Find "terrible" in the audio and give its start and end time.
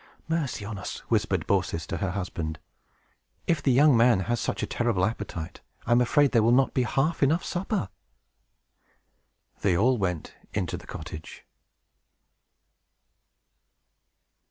4.65-5.05